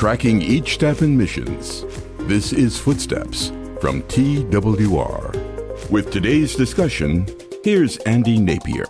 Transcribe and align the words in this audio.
tracking 0.00 0.40
each 0.40 0.72
step 0.72 1.02
in 1.02 1.14
missions. 1.14 1.84
This 2.20 2.54
is 2.54 2.78
Footsteps 2.78 3.48
from 3.82 4.02
TWR. 4.04 5.90
With 5.90 6.10
today's 6.10 6.54
discussion, 6.54 7.26
here's 7.62 7.98
Andy 7.98 8.38
Napier. 8.38 8.86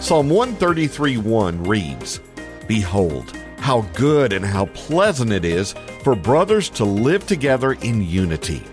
Psalm 0.00 0.28
133 0.28 1.18
1 1.18 1.62
reads, 1.62 2.18
Behold, 2.66 3.30
how 3.58 3.82
good 3.94 4.32
and 4.32 4.44
how 4.44 4.66
pleasant 4.66 5.30
it 5.30 5.44
is 5.44 5.76
for 6.02 6.16
brothers 6.16 6.68
to 6.70 6.84
live 6.84 7.24
together 7.28 7.74
in 7.74 8.02
unity. 8.02 8.64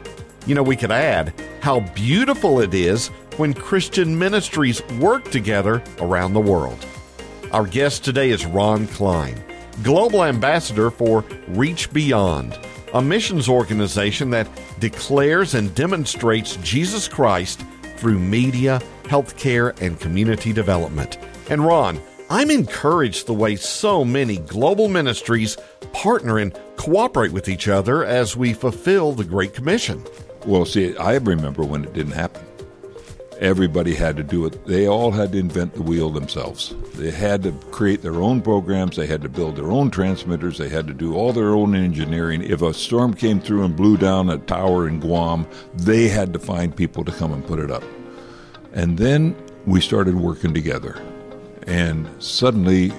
You 0.48 0.56
know, 0.56 0.64
we 0.64 0.76
could 0.76 0.90
add, 0.90 1.32
how 1.62 1.82
beautiful 1.94 2.60
it 2.60 2.74
is 2.74 3.10
when 3.38 3.54
Christian 3.54 4.18
ministries 4.18 4.82
work 5.00 5.30
together 5.30 5.84
around 6.00 6.34
the 6.34 6.40
world. 6.40 6.84
Our 7.52 7.68
guest 7.68 8.04
today 8.04 8.32
is 8.32 8.48
Ron 8.48 8.88
Cline, 8.88 9.44
Global 9.84 10.24
Ambassador 10.24 10.90
for 10.90 11.24
Reach 11.50 11.92
Beyond, 11.94 12.58
a 12.94 13.02
missions 13.02 13.48
organization 13.48 14.32
that 14.32 14.50
declares 14.80 15.54
and 15.54 15.74
demonstrates 15.76 16.56
Jesus 16.58 17.08
Christ 17.08 17.64
through 17.98 18.18
media, 18.18 18.82
healthcare, 19.04 19.80
and 19.80 20.00
community 20.00 20.52
development. 20.52 21.20
And 21.50 21.64
Ron, 21.64 22.02
I'm 22.30 22.50
encouraged 22.50 23.28
the 23.28 23.34
way 23.34 23.56
so 23.56 24.04
many 24.04 24.38
global 24.38 24.88
ministries 24.88 25.58
partner 25.94 26.40
and 26.40 26.60
cooperate 26.78 27.32
with 27.32 27.48
each 27.48 27.68
other 27.68 28.04
as 28.04 28.36
we 28.36 28.54
fulfill 28.54 29.14
the 29.14 29.24
Great 29.24 29.54
Commission. 29.54 30.04
Well, 30.46 30.66
see, 30.66 30.98
I 30.98 31.18
remember 31.18 31.64
when 31.64 31.84
it 31.84 31.94
didn't 31.94 32.14
happen. 32.14 32.47
Everybody 33.40 33.94
had 33.94 34.18
to 34.18 34.24
do 34.24 34.46
it. 34.46 34.66
They 34.66 34.88
all 34.88 35.12
had 35.12 35.32
to 35.34 35.38
invent 35.38 35.76
the 35.76 35.84
wheel 35.84 36.10
themselves. 36.10 36.74
They 36.96 37.12
had 37.12 37.44
to 37.44 37.52
create 37.72 38.02
their 38.02 38.16
own 38.16 38.42
programs. 38.42 38.96
They 38.96 39.06
had 39.06 39.22
to 39.22 39.30
build 39.30 39.56
their 39.56 39.72
own 39.72 39.92
transmitters. 39.92 40.58
They 40.58 40.70
had 40.70 40.88
to 40.88 40.94
do 40.94 41.16
all 41.16 41.34
their 41.34 41.50
own 41.50 41.76
engineering. 41.76 42.42
If 42.42 42.64
a 42.64 42.74
storm 42.74 43.14
came 43.14 43.40
through 43.40 43.64
and 43.64 43.76
blew 43.76 43.96
down 43.96 44.32
a 44.32 44.40
tower 44.40 44.88
in 44.88 45.00
Guam, 45.00 45.46
they 45.76 46.08
had 46.08 46.34
to 46.34 46.40
find 46.40 46.76
people 46.76 47.04
to 47.06 47.12
come 47.12 47.32
and 47.32 47.46
put 47.46 47.60
it 47.60 47.70
up. 47.70 47.84
And 48.74 48.98
then 48.98 49.36
we 49.68 49.82
started 49.82 50.16
working 50.16 50.54
together. 50.54 51.00
And 51.68 52.10
suddenly 52.18 52.92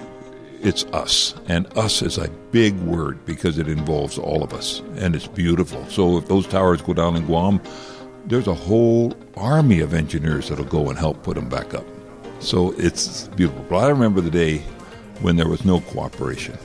it's 0.61 0.85
us. 0.87 1.35
And 1.49 1.67
us 1.77 2.01
is 2.01 2.17
a 2.17 2.29
big 2.53 2.79
word 2.81 3.25
because 3.27 3.59
it 3.59 3.69
involves 3.69 4.19
all 4.19 4.45
of 4.45 4.53
us. 4.53 4.83
And 4.97 5.17
it's 5.17 5.27
beautiful. 5.27 5.85
So 5.87 6.17
if 6.19 6.29
those 6.29 6.47
towers 6.47 6.81
go 6.83 6.95
down 6.95 7.17
in 7.17 7.27
Guam, 7.27 7.61
there's 8.29 8.47
a 8.47 8.55
whole 8.55 9.15
army 9.37 9.81
of 9.81 9.95
engineers 9.95 10.49
that'll 10.49 10.65
go 10.65 10.91
and 10.91 10.99
help 10.99 11.23
put 11.23 11.35
them 11.35 11.49
back 11.49 11.75
up. 11.75 11.85
So 12.41 12.73
it's 12.73 13.29
beautiful. 13.29 13.65
But 13.69 13.79
I 13.79 13.89
remember 13.89 14.21
the 14.21 14.31
day 14.31 14.59
when 15.21 15.37
there 15.37 15.49
was 15.49 15.65
no 15.65 15.81
cooperation. 15.81 16.59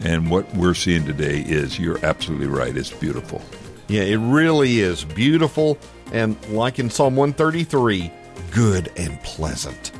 And 0.00 0.30
what 0.30 0.52
we're 0.54 0.74
seeing 0.74 1.04
today 1.04 1.40
is 1.46 1.78
you're 1.78 2.04
absolutely 2.04 2.46
right. 2.46 2.76
It's 2.76 2.90
beautiful. 2.90 3.42
Yeah, 3.88 4.02
it 4.02 4.16
really 4.16 4.80
is 4.80 5.04
beautiful. 5.04 5.78
And 6.12 6.36
like 6.48 6.78
in 6.78 6.88
Psalm 6.88 7.16
133, 7.16 8.10
good 8.50 8.90
and 8.96 9.22
pleasant. 9.22 9.92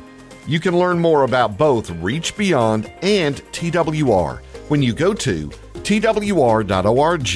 You 0.47 0.59
can 0.59 0.77
learn 0.77 0.99
more 0.99 1.23
about 1.23 1.57
both 1.57 1.91
Reach 1.91 2.35
Beyond 2.35 2.91
and 3.03 3.35
TWR 3.51 4.39
when 4.69 4.81
you 4.81 4.93
go 4.93 5.13
to 5.13 5.49
twr.org 5.83 7.29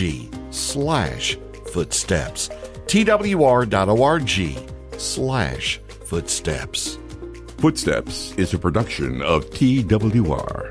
slash 0.54 1.38
footsteps. 1.72 2.50
twr.org 2.88 4.30
slash 5.00 5.80
footsteps. 6.06 6.98
Footsteps 7.58 8.34
is 8.38 8.54
a 8.54 8.60
production 8.60 9.22
of 9.22 9.46
TWR. 9.52 10.65